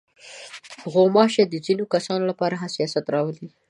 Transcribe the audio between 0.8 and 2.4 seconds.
غوماشې د ځينو کسانو